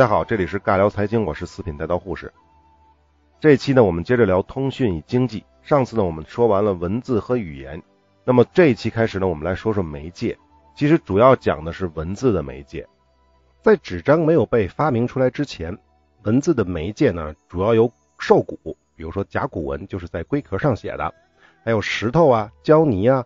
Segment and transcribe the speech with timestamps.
[0.00, 2.32] 大家好，这里是尬聊财经，我是四品带刀护士。
[3.38, 5.44] 这一期呢，我们接着聊通讯与经济。
[5.60, 7.82] 上次呢，我们说完了文字和语言，
[8.24, 10.38] 那么这一期开始呢，我们来说说媒介。
[10.74, 12.88] 其实主要讲的是文字的媒介。
[13.60, 15.76] 在纸张没有被发明出来之前，
[16.22, 21.12] 文字的媒介呢，主要有兽骨，比如说甲骨文就是在龟壳上写的，
[21.62, 23.22] 还有石头啊、胶泥啊。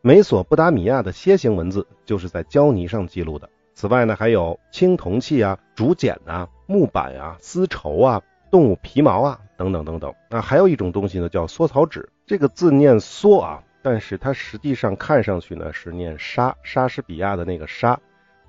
[0.00, 3.48] 美索不达米亚的楔形文字就是在胶泥上记录的。
[3.74, 10.14] 此外呢，还有青铜器啊、竹简啊、木板啊、丝绸啊、动物皮毛啊等等等等。
[10.28, 12.08] 那还有一种东西呢，叫缩草纸。
[12.26, 17.98] 这个字念缩啊，但是它实际上看上去呢是念莎，莎士比亚的那个莎。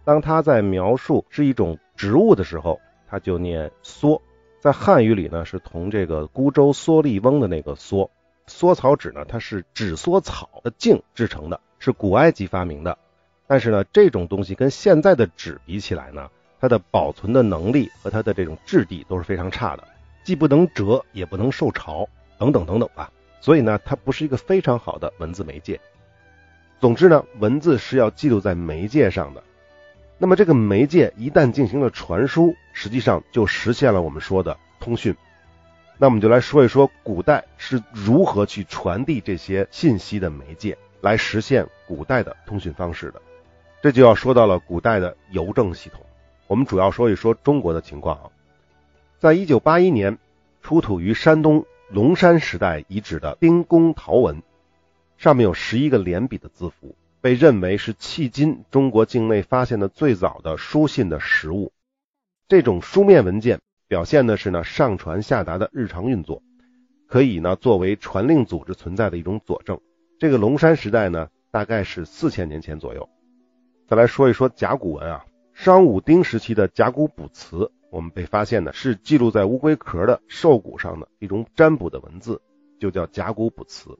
[0.03, 4.21] 当它在描述是一种植物的时候，它就念缩。
[4.59, 8.09] 在汉语里呢，是同这个孤舟蓑笠翁的那个蓑。
[8.47, 12.97] 缩草纸呢，它是纸缩草的茎制成的，是古埃及发明的。
[13.51, 16.29] 但是呢，这种东西跟现在的纸比起来呢，
[16.61, 19.85] 它的保存的能力和它的这种质地都是非常差的，
[20.23, 22.07] 既不能折，也不能受潮，
[22.37, 23.11] 等等等等吧。
[23.41, 25.81] 所以呢，它不是一个非常好的文字媒介。
[26.79, 29.43] 总之呢，文字是要记录在媒介上的。
[30.17, 35.13] 那么这个媒介一旦进行了传输，实际上就实现了我们说的通讯。
[35.97, 43.21] 那我们就来说一说古代是如何去传递这些信息的媒介，来实现古代的通讯方式的。
[43.81, 46.01] 这就要说到了古代的邮政系统。
[46.45, 48.29] 我们主要说一说中国的情况啊。
[49.17, 50.19] 在一九八一年，
[50.61, 54.43] 出土于山东龙山时代遗址的丁公陶文，
[55.17, 61.71] 上面有十一个连笔的字符，被认为是迄今中国境内发现的最早的书信的实物。
[62.47, 66.43] 这种书面文件表现的是呢上传下达的日常运作，
[67.07, 69.79] 可以呢作为传令组织存在的一种佐证。
[70.19, 73.09] 这个龙山时代呢，大概是四千年前左右。
[73.91, 82.41] 再来说一说甲骨文啊，商武丁时期的甲骨卜辞，我们被发现的是记录在乌龟壳的兽骨上的一种占卜的文字，
[82.79, 83.99] 就叫甲骨卜辞。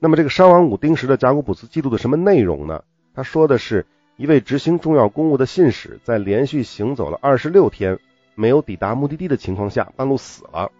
[0.00, 2.84] 那么这个商王武丁时的甲骨卜辞记录的什么内容呢？
[3.14, 3.86] 他说的是
[4.18, 7.98] 一位执行重要公务的信使，在连续行走了二十六天
[8.34, 10.70] 没有抵达目的地的情况下，半路死了。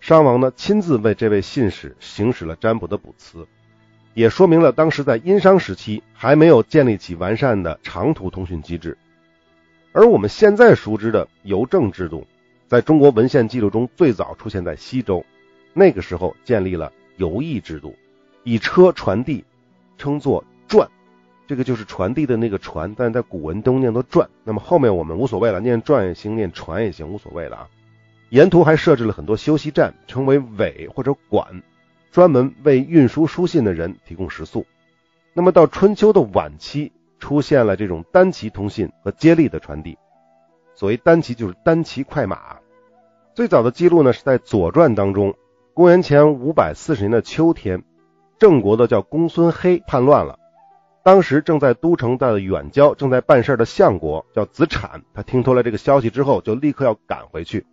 [0.00, 3.46] 商王呢亲自为这位信使行使了占卜的卜辞。
[4.18, 8.98] 也说明了当时在殷商时期还没有建立起完善的长途通讯机制，
[9.92, 12.26] 而我们现在熟知的邮政制度，
[12.66, 15.24] 在中国文献记录中最早出现在西周，
[15.72, 17.94] 那个时候建立了邮驿制度，
[18.42, 19.44] 以车传递，
[19.98, 20.88] 称作传，
[21.46, 24.28] 这个就是传递的那个传，但在古文中念作传。
[24.42, 27.68] 那么后面我们无所谓了，念传也行，念传也行，无所谓了啊。
[28.30, 31.62] 沿途还设置了很多休息站，称为尾或者馆。
[32.10, 34.66] 专门为运输书信的人提供食宿。
[35.34, 39.96] 那么到春秋的晚期，出现了这种单骑通信和接力的传递。
[40.74, 42.56] 所谓单骑，就是单骑快马。
[43.34, 45.34] 最早的记录呢，是在《左传》当中。
[45.74, 47.84] 公元前五百四十年的秋天，
[48.36, 50.38] 郑国的叫公孙黑叛乱了。
[51.04, 57.64] 当时正在都城的远郊，正在办事的相国叫子产，他听说了这个消息之后，就立刻要赶回去。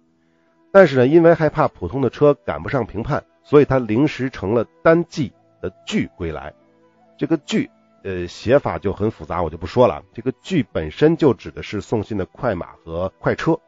[0.72, 3.24] 但是呢，因为害怕普通的车赶不上平叛。
[3.46, 6.52] 所以他临时成了单骑的拒归来，
[7.16, 7.70] 这个拒
[8.04, 10.04] 呃写法就很复杂，我就不说了。
[10.14, 13.60] 这个拒本身就指的是送信的快马和快车，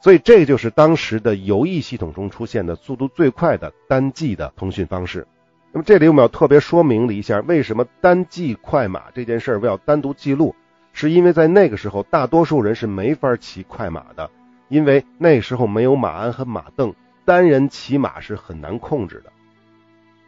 [0.00, 5.26] 所以这就是当时的邮驿系统中出现的速度最快的单骑的通讯方式。
[5.72, 10.56] 那么这里我们要特别说明了一下，为什么单骑快马这件事儿我要单独记录，
[10.94, 14.30] 是因为在那个时候大多数人是没法骑快马的，
[14.68, 16.94] 因为那时候没有马鞍和马镫。
[17.24, 19.32] 单人骑马是很难控制的。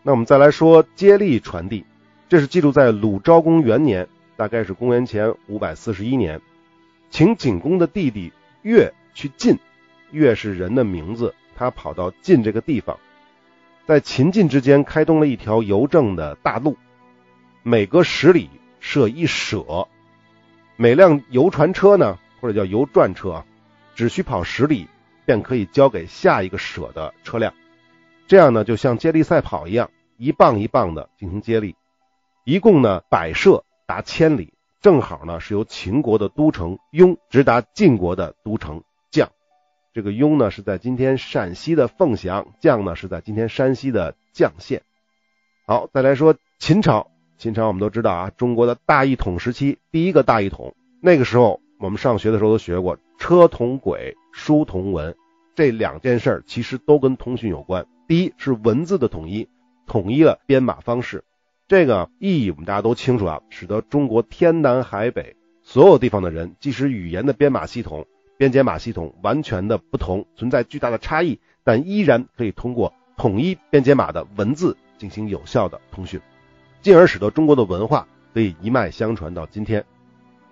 [0.03, 1.85] 那我们再来说接力传递，
[2.29, 6.41] 这是记录在鲁昭公元年，大概是公元前五百四十一年，
[7.11, 9.59] 请景公的弟弟乐去晋，
[10.11, 12.99] 乐是人的名字，他跑到晋这个地方，
[13.87, 16.77] 在秦晋之间开通了一条邮政的大路，
[17.63, 18.51] 每隔十里
[18.81, 19.87] 设一舍，
[20.77, 23.45] 每辆邮船车呢，或者叫邮转车，
[23.95, 24.89] 只需跑十里。
[25.25, 27.55] 便可以交给下一个舍的车辆，
[28.27, 31.77] 这样呢，就像接力赛跑一样，一棒一棒的进行接力。
[32.45, 38.83] 一共呢，百舍达千里，正好呢是由秦国的都城雍直达晋国的都城
[39.13, 39.29] 绛。
[39.93, 44.83] 这个雍呢是在今天陕西的凤翔，绛呢是在今天山西的绛县。
[45.67, 47.09] 好，再来说秦朝。
[47.39, 52.97] 秦朝我们都知道啊，中国的大一统时期，第一个大一统，那个时候我们上学的时候都学过。
[53.19, 55.17] 车同轨，书同文，
[55.57, 57.87] 这两件事儿其实都跟通讯有关。
[58.07, 59.49] 第一是文字的统一，
[59.85, 61.25] 统一了编码方式，
[61.67, 68.07] 这个意义我们大家都清楚啊，使得中国天南海北所有地方的人，即使语言的编码系统、
[68.37, 76.21] 编解码系统完全的不同，存在巨大的差异，但依然可以通过统一编解码的文字进行有效的通讯，
[76.81, 79.85] 进而使得中国的文化可以一脉相传到今天。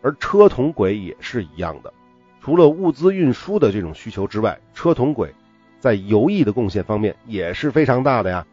[0.03, 1.93] 而车同轨也是一样的，
[2.41, 5.35] 除了物资运输的这种需求之外，车同轨
[5.79, 8.47] 在邮驿的贡献方面也是非常大的呀。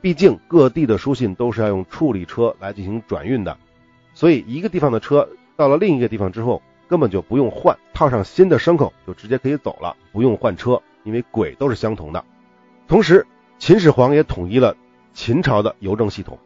[0.00, 3.56] 毕竟各地的书信都是要用处理车来进行转运的，
[4.14, 12.24] 所以一个地方的车到了另一个地方之后，根本就不用换，套上新的牲口就直接可以走了，不用换车，因为轨都是相同的。
[12.88, 13.26] 同时，
[13.58, 14.76] 秦始皇也统一了
[15.14, 16.38] 秦朝的邮政系统，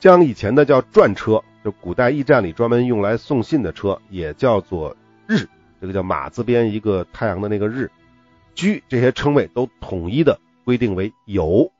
[0.00, 4.96] 将以前的叫转车，就古代驿站里专门用来送信的车，也叫做
[5.26, 5.48] 日，
[5.80, 7.90] 这个叫马字边一个太阳的那个日，
[8.54, 11.72] 居这些称谓都统一的规定为邮。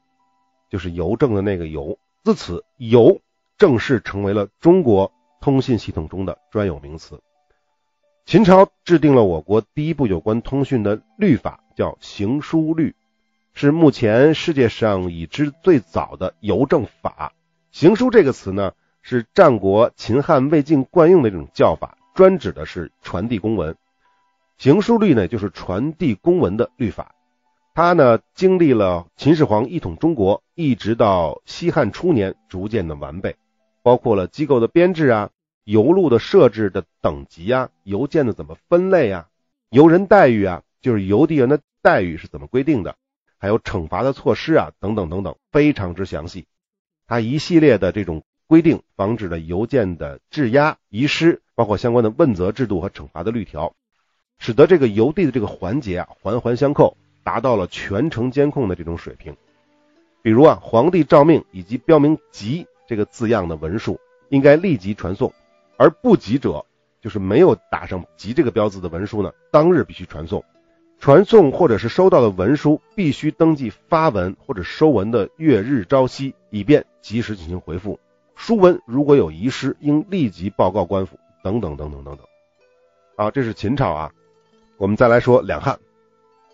[0.69, 3.21] 就是邮政的那个邮，自此邮
[3.59, 7.21] 正式成为了中国通信系统中的专有名词。
[8.25, 12.91] 秦朝制定了我国第一部有关通讯的律法，叫《行书律》，
[13.55, 17.33] 是目前世界上已知最早的邮政法。
[17.71, 18.73] 行书这个词呢，
[19.09, 23.77] 是战国秦汉魏晋惯用的一种叫法，专指的是传递公文。
[24.59, 27.15] 行书律呢，就是传递公文的律法。
[27.73, 33.37] 它呢，经历了秦始皇一统中国，一直到西汉初年，逐渐的完备，
[33.85, 35.31] 包括了机构的编制啊，
[35.63, 39.29] 邮路的设置的等级啊，邮件的怎么分类啊，
[39.71, 42.97] 邮人待遇啊，就是邮递员的待遇是怎么规定的，
[43.39, 46.49] 还有惩罚的措施啊，等等等等，非常之详细。
[47.07, 53.75] 它一系列的这种规定，防止了邮件的质押、遗失，包括相关的问责制度和惩罚的律条，
[54.39, 56.97] 使得这个邮递的这个环节啊，环环相扣。
[57.25, 59.37] 达到了全程监控的这种水平，
[60.23, 63.99] 比如啊，皇帝诏命以及标明“急”这个字样的文书
[64.29, 65.33] 应该立即传送，
[65.77, 66.65] 而不急者，
[67.03, 70.45] 就是没有打上“急”这个标字的文书呢，当日必须传送。
[71.01, 77.99] 传送或者是收到的文书必须登记发文或者收文的月日朝夕，以便及时进行回复。
[78.37, 82.27] 书文如果有遗失，应立即报告官府，等等等等等等。
[83.17, 84.13] 啊，这是秦朝啊，
[84.77, 85.79] 我们再来说两汉。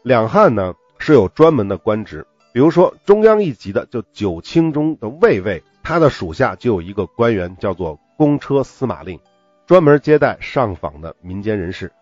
[0.02, 9.18] 两汉呢是有专门的官职，比如说中央一级的，就九卿中的卫尉，他的属下就有一个官员叫做公车司马令，
[9.66, 11.92] 专门接待上访的民间人士。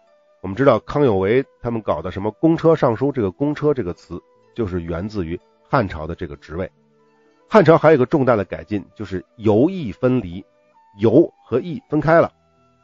[0.43, 4.23] 我们知道康有为他们搞的什么公车上书，这个公车这个词
[4.55, 6.71] 就是源自于汉朝的这个职位。
[7.53, 10.45] 汉朝还有一个重大的改进，就是邮驿分离，
[11.01, 12.33] 邮和驿分开了，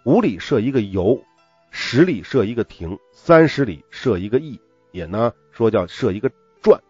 [0.04, 1.22] 五里设一个邮，
[1.70, 4.60] 十里设一个亭，三十里设一个驿。
[4.90, 6.28] 也呢说叫设一个
[6.62, 6.80] 传，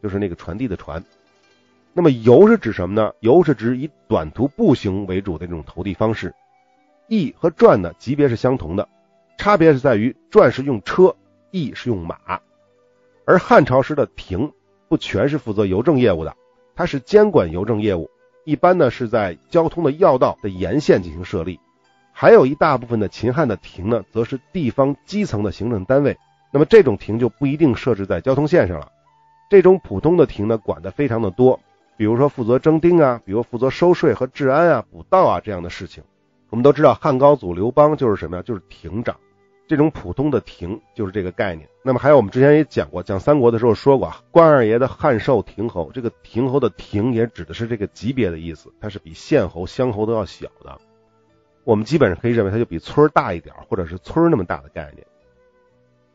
[0.00, 1.02] 就是那个传递的传。
[1.92, 3.12] 那么邮是指什么呢？
[3.18, 6.32] 邮是指以短途步行为主的这种投递方式。
[7.08, 8.88] 驿和传呢级别是相同的，
[9.38, 11.16] 差别是在于传是用车，
[11.50, 12.40] 驿是用马。
[13.24, 14.52] 而汉朝时的亭
[14.88, 16.36] 不全是负责邮政业务的，
[16.78, 18.08] 它是监管邮政业务，
[18.44, 21.58] 一般呢是在交通的要道的沿线进行设立。
[22.12, 26.16] 还有一大部分的秦汉的亭呢，则是地方基层的行政单位。
[26.52, 28.92] 那么这种亭就不一定设置在交通线上了，
[29.50, 31.58] 这种普通的亭呢，管的非常的多，
[31.96, 36.04] 比如说负责征丁啊，比如负责收税和治安啊、补道啊这样的事情。
[36.48, 38.42] 我们都知道汉高祖刘邦就是什么呀？
[38.44, 39.16] 就是亭长，
[39.68, 41.68] 这种普通的亭就是这个概念。
[41.84, 50.78] 那么还有我们之前也讲过，讲三国的时候说过，关二爷的汉寿亭侯，这个亭侯的亭也指的是这个级别的意思，它是比县侯、乡侯都要小的。
[51.64, 55.06] 我们基本上可以认为它就比村大一点，或者是村那么大的概念。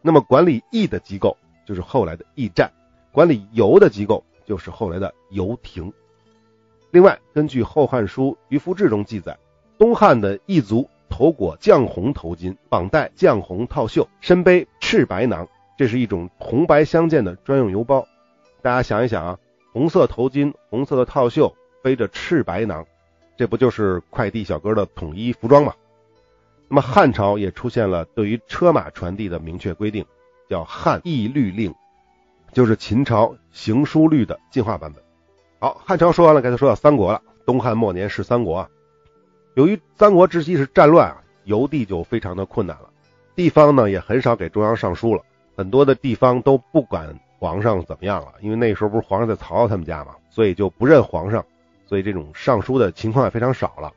[0.01, 2.71] 那么管理驿的机构就是后来的驿站，
[3.11, 5.93] 管理邮的机构就是后来的邮亭。
[6.89, 9.37] 另外，根据《后汉书·渔夫志》中记载，
[9.77, 18.03] 东汉的异族头裹绛红头巾，绑带绛红套袖，身背赤白囊，这是一种红白相间的专用邮包。
[18.63, 19.37] 大家想一想啊，
[19.71, 22.83] 红色头巾、红色的套袖，背着赤白囊，
[23.37, 25.75] 这不就是快递小哥的统一服装吗？
[26.67, 30.03] 那么汉朝也出现了对于车马传递的明确规定，
[30.49, 31.69] 叫《汉驿律令》，
[32.53, 35.03] 就是秦朝行书律的进化版本。
[35.59, 37.21] 好，汉朝说完了，该才说到三国了。
[37.45, 38.69] 东汉末年是三国啊，
[39.55, 42.89] 由于三国之期是战乱啊，邮递就非常的困难了，
[43.35, 45.23] 地方呢也很少给中央上书了，
[45.55, 51.45] 很多的地方都不管皇上怎么样了，因为那时候不是皇上在曹操他们家嘛，所以就不认皇上，
[51.85, 53.91] 所以这种上书的情况也非常少了。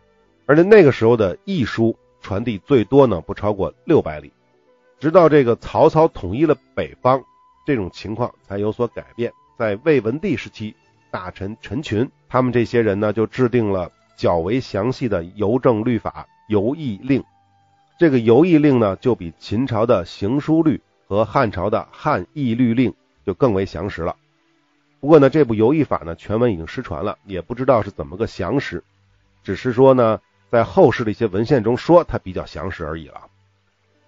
[0.47, 1.97] 而且那个时候的驿书。
[2.23, 4.33] 传递最多呢不超过六百里，
[4.99, 7.23] 直到这个曹操统一了北方，
[7.65, 9.33] 这种情况才有所改变。
[9.57, 10.75] 在魏文帝时期，
[11.13, 17.21] 大臣陈群他们这些人呢就制定了较为详细的邮政律法《邮驿令》，
[17.99, 22.95] 这个游艺令呢，就比秦朝的行书律和汉朝的汉义律令
[23.25, 24.17] 就更为详实了。
[24.99, 28.83] 不过呢，这部游艺法呢，全文已经失传了，也不知道是怎么个详实，
[29.45, 30.21] 只是说呢，
[30.51, 33.23] 在后世的一些文献中说它比较详实而已了。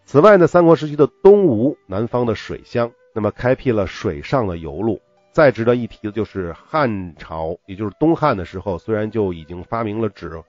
[0.07, 5.01] 此外呢，三国时期的东吴南方的水乡，那么开辟了水上的邮路。
[5.39, 10.43] 再值得一提的就是汉朝，也就是东汉的时候，虽然就已经发明了纸，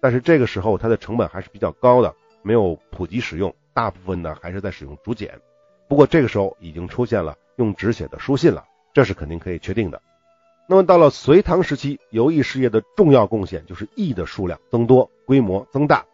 [0.00, 2.14] 但是这个时候它的成本还是比较高的。
[2.42, 5.40] 没有普及使用，大部分呢还是在使用竹简。
[5.88, 10.00] 不过这个时候已经出现了用纸写的书信了，这是肯定可以确定的。
[10.68, 16.04] 那么到了隋唐时期，游艺事业的重要贡献就是役的数量增多，规模增大，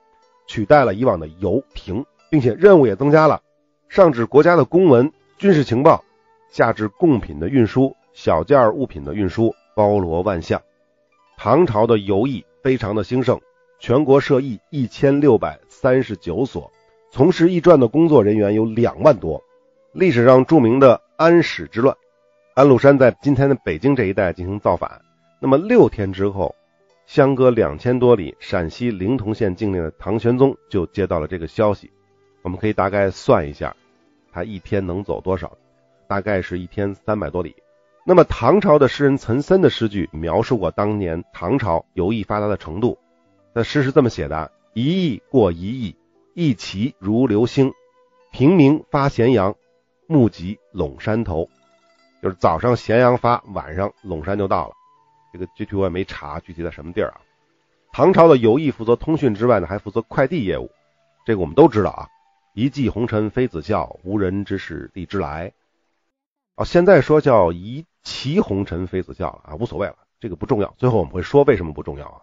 [0.47, 3.43] 取代了以往的游亭，并且任务也增加了，
[3.91, 6.03] 上至国家的公文、军事情报，
[6.51, 10.63] 下至贡品的运输、小件物品的运输，包罗万象。
[11.37, 13.39] 唐朝的游艺非常的兴盛。
[13.81, 16.73] 全国设驿一千六百三十九所，
[17.11, 19.43] 从事驿传的工作人员有两万多。
[19.93, 21.95] 历史上著名的安史之乱，
[22.55, 25.03] 安禄山在今天的北京这一带进行造反。
[25.39, 26.55] 那么六天之后，
[27.05, 31.91] 相隔两千多里陕西临潼县境内的唐玄宗就接到了这个消息。
[32.43, 33.77] 我们可以大概算一下，
[34.33, 35.53] 他一天能走多少？
[36.09, 37.55] 大概是一天三百多里。
[38.07, 42.99] 那么唐朝的诗人岑参的诗句描述过当年唐朝游艺发达的程度。
[43.55, 45.97] 那诗是这么写的：一亿过一亿，
[46.35, 47.73] 一骑如流星，
[48.31, 49.55] 平明发咸阳，
[50.07, 51.49] 目及陇山头。
[52.23, 54.75] 就是早上咸阳发，晚上陇山就到了。
[55.33, 57.21] 这个具体我也没查，具体在什么地儿啊？
[57.93, 60.71] 唐朝的游艺负责通讯之外呢，还负责快递业务。
[61.25, 62.09] 这个我们都知道啊。
[62.53, 65.53] 一骑红尘妃子笑，无人知是荔枝来。
[66.55, 70.73] 哦，现在说叫一骑红尘妃子笑了啊，无所谓了，这个不重要。
[70.79, 72.23] 最后我们会说为什么不重要啊？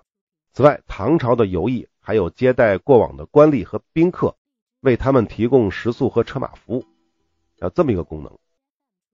[0.53, 4.35] 此外，唐朝的游艺还有接待过往的官吏和宾客，
[4.79, 6.85] 为他们提供食宿和车马服务，
[7.57, 8.38] 有这么一个功能。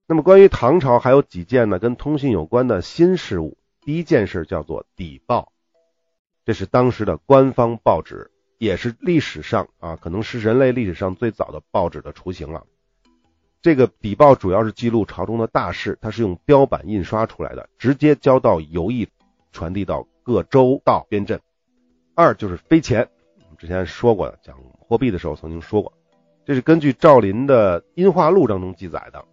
[0.08, 3.58] 那么，关于唐朝还有几件呢跟通信有关的新事物。
[3.82, 5.54] 第一件事叫做邸报，
[6.44, 12.66] 这是当时的官方报纸，也是历史上啊，可能是人类历史上最早的报纸的雏形了。
[13.62, 19.08] 这个邸报主要是记录朝中的大事，它是用标版印刷出来的，直接交到游艺，
[19.52, 20.08] 传递到。
[20.28, 21.40] 各州道边镇，
[22.14, 23.08] 二就是飞钱。
[23.38, 25.94] 我们之前说过的，讲货币的时候曾经说过，
[26.46, 29.24] 这是根据赵林的《音画录》当中记载的，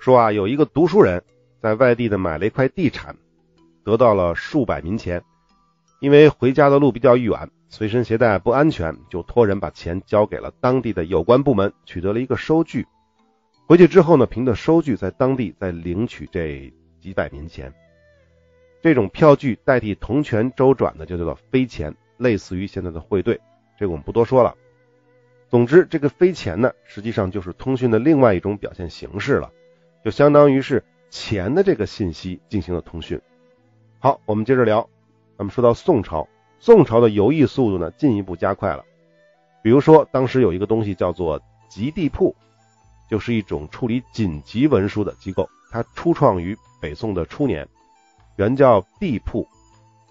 [0.00, 1.22] 说啊，有一个读书人
[1.60, 3.14] 在外地的买了一块地产，
[3.84, 5.22] 得到了数百民钱，
[6.00, 12.88] 因为回家的路比较远，随身携带不安全，就托人把钱交给了当地的有关部门，取得了一个收据。
[13.72, 17.72] 回去之后呢，凭着收据在当地再领取这几百民钱。
[18.82, 23.40] 这种票据代替铜钱周转的就叫做飞钱，类似于现在的汇兑。
[23.78, 24.54] 这个我们不多说了。
[25.48, 29.50] 总之，这个飞钱呢，实际上就是通讯的另外一种表现形式了，
[30.04, 33.18] 就相当于是钱的这个信息进行了通讯。
[34.00, 34.86] 好，我们接着聊。
[35.38, 38.84] 咱们说到宋朝，宋朝的游艺速度呢进一步加快了。
[39.62, 42.36] 比如说，当时有一个东西叫做急地铺，
[43.12, 47.68] 就是一种处理紧急文书的机构，它初创于北宋的初年。
[48.36, 49.46] 原叫地铺，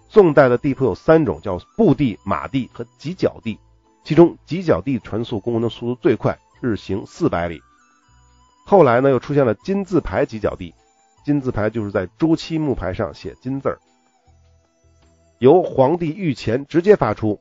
[0.08, 3.58] 宋代的地铺有三种，叫步地、马地和急脚地。
[4.04, 7.60] 其中急脚地传送公文的速度最快，日行四百里。
[8.64, 10.72] 后来呢，又出现了金字牌急脚地，
[11.24, 13.80] 金字牌就是在朱漆木牌上写金字儿，
[15.40, 17.40] 由皇帝御前直接发出。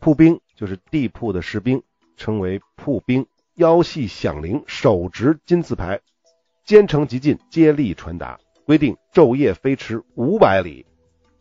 [0.00, 1.82] 铺兵就是地铺的士兵，
[2.16, 6.00] 称为铺兵，腰系响铃，手执金字牌，
[6.64, 8.38] 兼程急进，接力传达。
[8.66, 10.86] 规定昼夜飞驰五百里。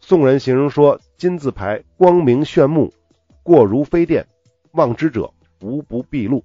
[0.01, 2.93] 宋人形容说：“金字牌光明炫目，
[3.41, 4.27] 过如飞电，
[4.73, 6.43] 望之者无不闭路。”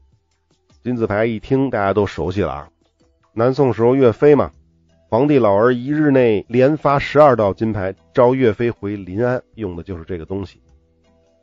[0.84, 2.70] 金字牌一听，大家都熟悉了啊。
[3.34, 4.52] 南宋时候岳飞嘛，
[5.08, 10.62] 皇帝老儿一日内连发十二道金牌，召岳飞回临安，用的就是这个东西。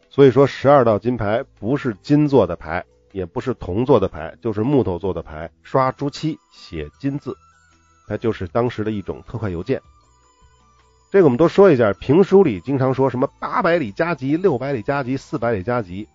[0.10, 2.86] 所以说，十二道金牌不是金做的牌，
[3.16, 7.34] 也不是铜做的牌，就是木头做的牌，刷朱漆写金字。
[8.10, 9.82] 它就是当时的一种特快邮件。
[11.12, 16.10] 这个我们都说一下，评书里经常说什么八百里加急、六百里加急、四百里加急，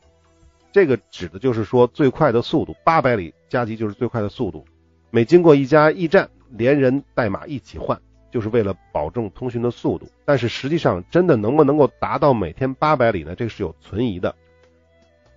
[0.73, 2.77] 这个指的就是说最快的速度。
[2.85, 4.67] 八百里加急就是最快的速度，
[5.11, 7.99] 每经过一家驿站，连人带马一起换，
[8.31, 10.07] 就是为了保证通讯的速度。
[10.27, 13.35] 但是实际上，真的能不能够达到每天八百里呢？
[13.35, 14.37] 这个是有存疑的。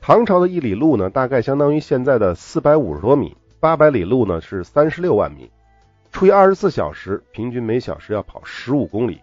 [0.06, 5.50] 唐朝的一里路呢，大概相当于现在的四百五十多米，八百里路呢是三十六万米。
[6.12, 9.22] 除以二十四小时，平均每小时要跑十五公里，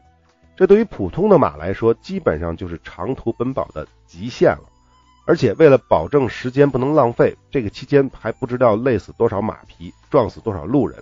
[0.56, 4.62] 这对于普通的马来说，基本上就是长途奔跑的极限了。
[5.26, 10.98] 而且为了保证时间不能浪费，这个期间还不知道累死多少马匹，撞死多少路人，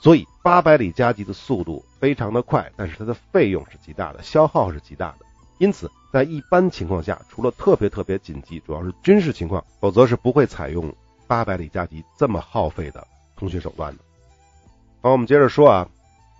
[0.00, 5.26] 所以八百里加急的速度非常的快，但是它的费用是极大的，消耗是极大的。
[5.58, 10.92] 因此，在一般情况下，除了特别特别紧急，主要是军事情况，否则是不会采用
[11.26, 14.02] 八百里加急这么耗费的通讯手段的。
[15.00, 15.88] 好，我们接着说啊，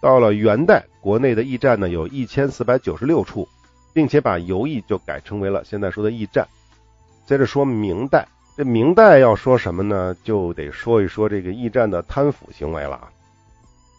[0.00, 3.48] 到了元代，国内的驿站呢有一千四百九十六处，
[3.92, 6.46] 并且把邮驿就改成为了现在说的驿站。
[7.26, 10.16] 接着说明代，这明代要说什么呢？
[10.22, 13.10] 就得说一说这个驿站的贪腐行为了啊。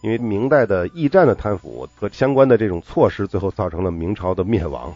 [0.02, 4.94] 因为明代的驿站的贪腐和相关的这种措施，最后造成了明朝的灭亡。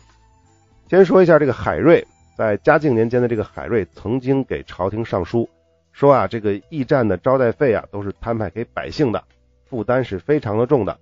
[0.88, 5.48] 先说一下这个海瑞，在嘉靖年间的这个海瑞曾经给朝廷上书，
[5.92, 9.24] 说啊，这个驿站的招待费啊都是摊派给百姓的，
[9.64, 10.98] 负担是非常的重的，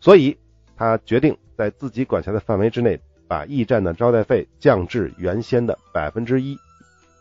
[0.00, 0.36] 所以
[0.76, 6.56] 他决定在自己管辖的范围之内，把驿站的招待费降至原先的百分之一。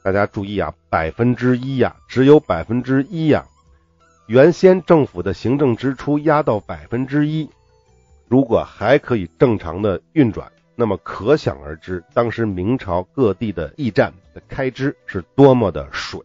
[0.04, 3.46] 大家注意啊，百分之一呀，只有百分之一呀。
[4.28, 7.50] 原先政府的行政支出压到百分之一，
[8.28, 10.52] 如果还可以正常的运转，
[10.82, 16.20] 那么可想而知，当时明朝各地的驿站的开支是多么的水。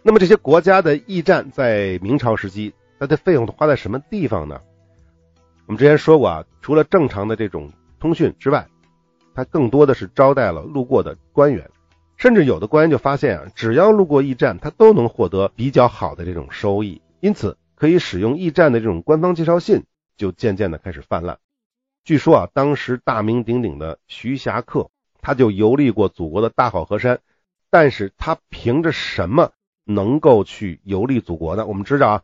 [0.00, 4.62] 那么这些国家的驿站在明朝时期，它的费用都花在什么地方呢？
[5.66, 7.70] 我们之前说过啊，除了正常的这种
[8.00, 8.66] 通讯之外，
[9.34, 11.70] 它更多的是招待了路过的官员。
[12.16, 19.84] 甚至有的官员就发现啊，只要路过驿站，他都能获得比较好的这种收益，因此可以使用驿站的这种官方介绍信
[20.16, 21.38] 就渐渐的开始泛滥。
[22.08, 27.20] 据说啊，当时大名鼎鼎的徐霞客，他就游历过祖国的大好河山，
[27.68, 29.52] 但是他凭着什么
[29.84, 31.66] 能够去游历祖国呢？
[31.66, 32.22] 我们知道啊，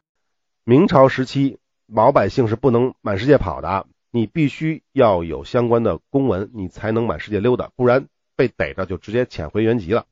[0.65, 8.07] 明朝时期老百姓是不能满世界跑的，你必须要有相关的公文，你才能满世界溜达，不然。
[8.37, 10.07] 被逮着就直接遣回原籍了。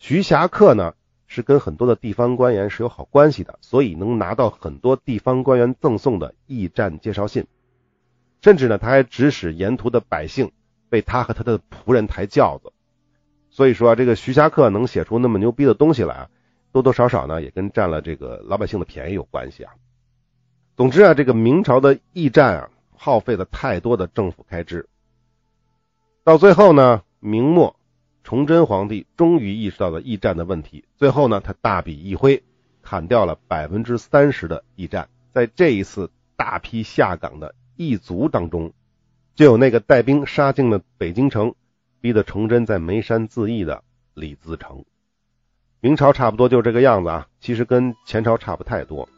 [0.00, 0.94] 徐霞客呢
[1.28, 7.46] 是跟很多的地方官员是有好关系的，所以能拿到很多地方官员赠送的驿站介绍信，
[8.44, 10.52] 甚至呢他还指使沿途的百姓
[10.90, 12.74] 为他和他的仆人抬轿子。
[13.48, 16.28] 所以说这个徐霞客能写出那么牛逼的东西来，
[16.70, 19.72] 多多少少呢也跟占了这个老百姓的便宜有关系啊。
[20.76, 24.90] 总之啊，这个明朝的驿站啊耗费了太多的政府开支，
[26.22, 27.02] 到最后呢。
[27.26, 27.74] 明末，
[28.22, 30.84] 崇祯皇帝终于意识到了驿站的问题。
[30.98, 32.42] 最后呢，他大笔一挥，
[32.82, 35.08] 砍掉了百分之三十的驿站。
[35.32, 38.72] 在这一次大批下岗的驿卒当中，
[39.34, 41.54] 就有那个带兵杀进了北京城，
[42.00, 43.82] 逼得崇祯在眉山自缢的
[44.14, 44.84] 李自成。
[45.80, 49.08] 明朝差不多就这个样子啊，其实跟前朝差不太多。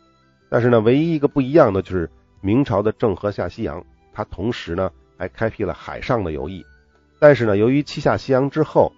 [0.48, 6.64] 但是呢，唯一一个不一样的就是明朝的郑和下西洋，他同时呢还开辟了海上的游弋。
[7.18, 8.92] 但是呢，由于七下西洋之后，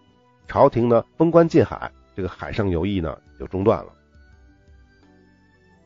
[0.47, 3.93] 朝廷呢封关禁海，这个海上游弋呢就中断了。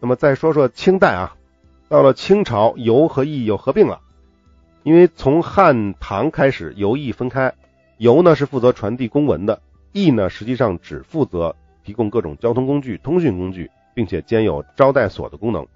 [0.00, 1.36] 那么再说说清代啊，
[1.92, 4.00] 到了清朝，游和驿又合并了，
[4.82, 7.52] 因为从汉唐开始，游弋分开，
[7.98, 9.60] 游呢是负责传递公文的，
[9.92, 15.66] 驿呢实际上只负责提供各种交通工具、通讯工具，并且兼有招待所的功能。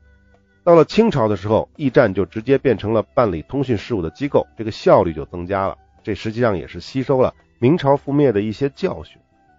[0.64, 5.76] 到了清朝的时候，驿站就直接变成了办理通讯事务的机构，这个效率就增加了。
[6.02, 9.18] 这实际上也是吸收了明朝覆灭的一些教训。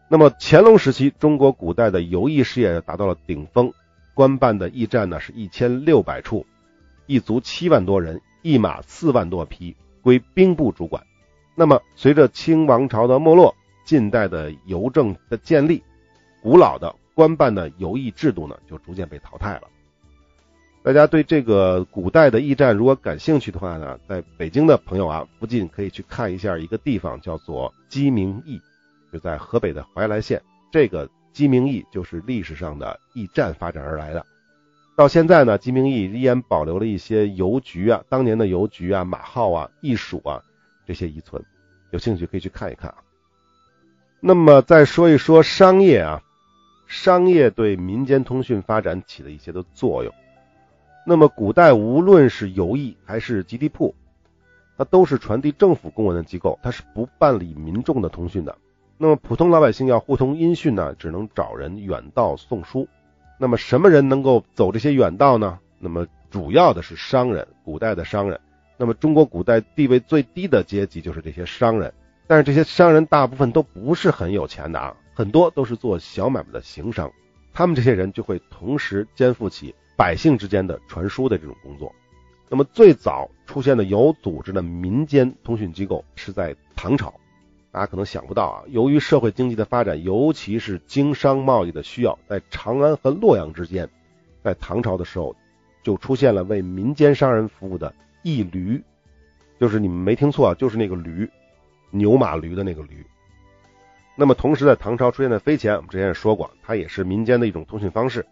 [0.10, 3.72] 那么乾隆时期，中国古代的游艺事业达到了顶峰，
[4.18, 6.44] 官办的驿站呢是一千六百处，
[7.06, 11.06] 一卒七万多人，一马四万多匹，归兵部主管。
[11.54, 15.84] 那么随着清王朝的没落，近代的邮政的建立，
[16.42, 19.68] 古老的官办的邮驿制度呢就逐渐被淘汰了。
[20.82, 28.60] 大家对这个古代的驿站如果感兴趣的话呢，在北京的朋友啊，附近可以去看一下一个地方，叫做鸡鸣驿，
[29.14, 30.42] 就在河北的怀来县。
[30.72, 34.26] 这个鸡鸣驿就是历史上的驿站发展而来的。
[34.95, 40.41] 到现在呢，鸡鸣驿依然保留了一些邮局啊，当年的邮局啊、马号啊、驿署啊
[40.88, 41.45] 这些遗存，
[41.91, 42.97] 有兴趣可以去看一看啊。
[44.19, 46.23] 那么再说一说商业啊，
[46.88, 50.12] 商业对民间通讯发展起了一些的作用。
[51.06, 53.93] 那么，古代无论是邮驿还是集地铺，
[54.76, 58.58] 它都是传递政府公文的机构，它是不办理民众的通讯的。
[58.98, 62.88] 那么，普通老百姓要互通音讯呢，只能找人远道送书。
[63.40, 65.60] 那么，什么人能够走这些远道呢？
[65.80, 68.40] 那么，主要的是商人，古代的商人。
[68.78, 71.94] 那么，中国古代地位最低的阶级就是这些商人。
[72.28, 77.12] 但是，这些商人大部分都不是很有钱的啊，很多都是做小买卖的行商。
[77.54, 79.74] 他们这些人就会同时肩负起。
[79.96, 81.92] 百姓之间的传输的这种工作，
[82.50, 87.12] 那么最早出现的有组织的民间通讯机构是在唐朝，
[87.72, 93.90] 大家可能想不到啊，由于社会经济的发展，尤其是经商贸易的需要，在长安和洛阳之间，
[94.44, 95.36] 在唐朝的时候
[95.84, 98.82] 就出现了为民间商人服务的驿驴，
[99.60, 101.30] 就是你们没听错，就是那个驴，
[101.92, 103.06] 牛马驴的那个驴。
[104.16, 108.26] 那么同时在唐朝出现的飞钱，我们之前也说过，它也是民间的一种通讯方式。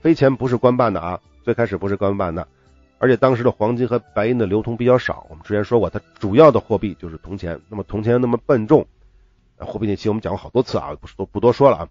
[0.00, 2.46] 飞钱不是官办的啊，最开始不是官办的。
[2.98, 7.60] 而且当时的黄金和白银的流通比较少，我们之前说过，它主要的货币就是铜钱。
[7.68, 8.86] 那么铜钱那么笨重，
[9.56, 11.88] 货币那期我们讲过好多次啊，不不多说了啊。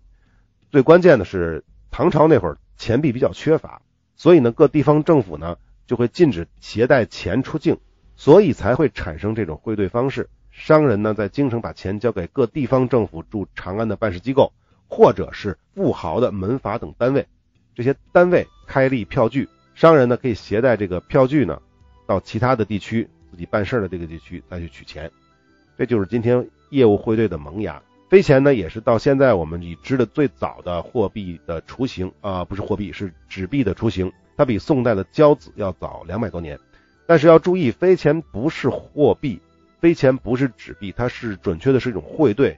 [0.69, 3.81] 最关键的是唐朝那会儿钱币比较缺乏，
[4.15, 7.77] 所以呢各地方政府呢就会禁止携带钱出境，
[8.17, 10.29] 所以才会产生这种汇兑方式。
[10.51, 14.51] 商人呢在京城把钱交给各地方政府驻长安的办事机构，
[14.89, 17.27] 或者是富豪的门阀等单位，
[17.75, 19.47] 这些单位开立票据。
[19.77, 21.61] 商人呢可以携带这个票据呢，
[22.07, 25.11] 到其他的地区自己办事的这个地区再去取钱，
[25.77, 27.79] 这就是今天业务汇兑的萌芽。
[28.09, 36.59] 飞钱呢也是到现在我们已知的最早的货币的雏形啊，不是货币是纸币的雏形，它比宋代的交子要早两百多年。
[37.05, 39.39] 但是要注意，飞钱不是货币，
[39.79, 42.57] 飞钱不是纸币，它是准确的是一种汇兑。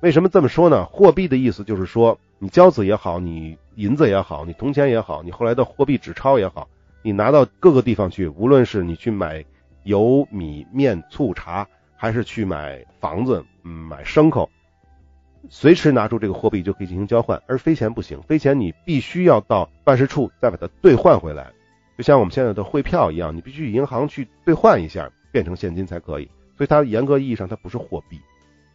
[0.00, 0.86] 为什么这么说呢？
[0.86, 6.68] 货币的意思就是说，你交子也好，你银子也好，你铜钱也好，你后来的货币纸钞也好，
[7.00, 9.42] 你拿到各个地方去，无论是你去买
[9.84, 14.50] 油、米、面、醋、茶，还是去买房子、嗯，买牲口，
[15.48, 17.42] 随时拿出这个货币就可以进行交换。
[17.46, 21.50] 而飞钱不行，飞钱你必须要到办事处再把它兑换回来，
[21.96, 26.28] 就像我们现在的汇票一样，你必须银行去兑换一下，变成现金才可以。
[26.58, 28.20] 所以它严格意义上它不是货币。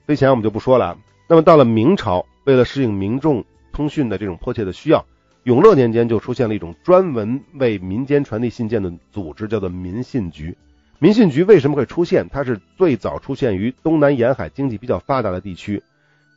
[0.08, 0.98] 飞钱我们就不说了。
[1.28, 3.46] 那么到了明朝，为了适应民众
[3.80, 5.06] 通讯的这种迫切的需要，
[5.44, 10.58] 永乐年间就出现了一种专门为民间传递信件的组织，叫做民信局。
[10.98, 12.28] 民信局为什么会出现？
[12.28, 15.82] 它是最早出现于东南沿海经济比较发达的地区，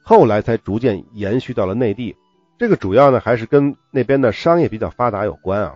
[0.04, 2.14] 后来才逐渐延续到了内地。
[2.60, 5.74] 这个主要呢还是跟那边的商业比较发达有关啊。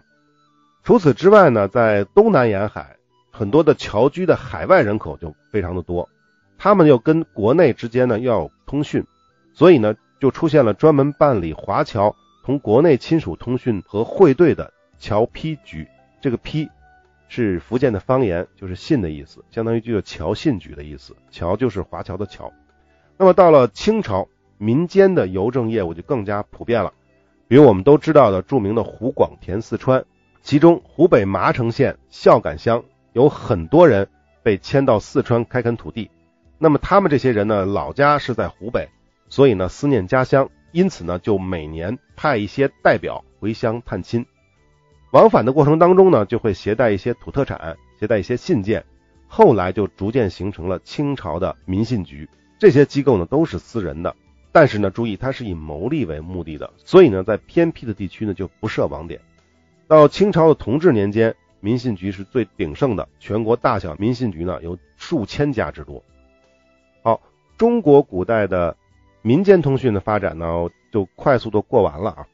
[0.84, 2.94] 除此之外呢，在东南沿海
[3.32, 6.08] 很多的侨居的海外人口就非常的多。
[6.58, 9.04] 他们又跟国内之间呢要有通讯，
[9.52, 15.86] 所以呢就出现了专门办理华侨同国内亲属通讯和汇兑的侨批局。
[16.20, 16.68] 这个批
[17.28, 21.14] 是福建的方言，就是信的意思，相当于就叫侨信局的意思。
[21.30, 22.52] 侨就是华侨的侨。
[23.18, 26.92] 那么到了清朝，民间的邮政业务就更加普遍了，
[27.48, 30.04] 比如我们都知道的著名的湖广填四川，
[30.42, 34.08] 其中湖北麻城县孝感乡有很多人
[34.42, 36.10] 被迁到四川开垦土地。
[36.58, 38.88] 那么他们这些人呢，老家是在湖北，
[39.28, 44.26] 所以呢思念家乡，因此呢就每年派一些代表回乡探亲。
[45.12, 48.84] 往返的过程当中呢，就会携带一些土特产，携带一些信件。
[49.28, 52.28] 后来就逐渐形成了清朝的民信局。
[52.58, 54.14] 这些机构呢都是私人的，
[54.52, 59.20] 但是呢注意它是以牟利为目的的，所以呢在偏僻的地区呢就不设网点。
[59.88, 66.02] 到清朝的同治年间，民信局是最鼎盛的，全国大小民信局呢有数千家之多。
[67.02, 67.20] 好，
[67.56, 68.76] 中国古代的
[69.26, 72.28] 民间通讯的发展呢，就快速的过完了啊，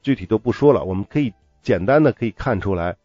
[0.00, 0.82] 具体都不说了。
[0.82, 2.96] 我们可以简单的可以看出来，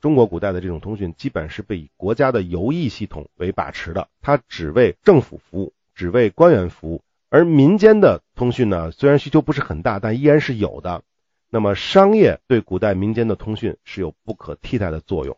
[0.00, 7.02] 中国古代的这种通讯基本是被以国家的邮驿系统为把持的，它只为政府服务，只为官员服务。
[7.28, 11.02] 而民间的通讯呢，虽然需求不是很大，但依然是有的。
[11.50, 15.36] 那么商业对古代民间的通讯是有不可替代的作用，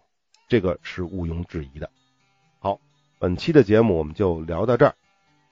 [0.50, 1.88] 这个是毋庸置疑的。
[2.60, 2.78] 好，
[3.18, 4.94] 本期的节目我们就聊到这儿。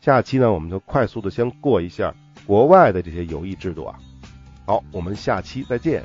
[0.02, 2.12] 下期呢，我们就快速的先过一下
[2.44, 3.94] 国外的这些游艺制度啊。
[4.66, 6.02] 好，我们下期再见。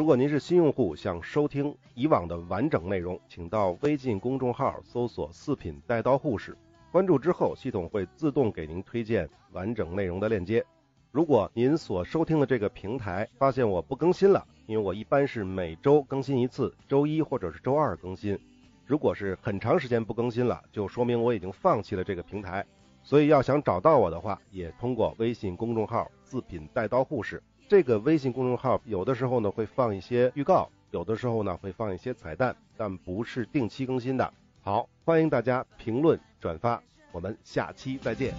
[0.00, 6.56] 如果您是新用户，想收听以往的完整内容，请到微信公众号搜索“四品带刀护士”，
[6.90, 10.64] 关注之后，系统会自动给您推荐完整内容的链接。
[11.12, 18.38] 如果您所收听的这个平台发现我不更新了，因为我一般是每周更新一次，周一或者是周二更新。
[18.86, 22.64] 如果是很长时间不更新了，就说明我已经放弃了这个平台。
[23.02, 27.42] 所以要想找到我的话，也通过微信公众号“四品带刀护士”。
[27.70, 34.34] 这个微信公众号有的时候呢会放一些预告，有的时候呢会放一些彩蛋，但不是定期更新的。
[34.60, 38.34] 好，欢迎大家评论转发，我们下期再见。